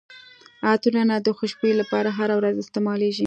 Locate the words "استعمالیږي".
2.59-3.19